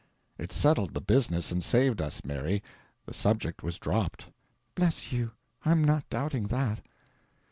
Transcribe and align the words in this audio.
"It 0.39 0.51
settled 0.51 0.95
the 0.95 0.99
business, 1.01 1.51
and 1.51 1.63
saved 1.63 2.01
us, 2.01 2.25
Mary. 2.25 2.63
The 3.05 3.13
subject 3.13 3.61
was 3.61 3.77
dropped." 3.77 4.25
"Bless 4.73 5.11
you, 5.11 5.33
I'm 5.63 5.83
not 5.83 6.09
doubting 6.09 6.47
THAT." 6.47 6.81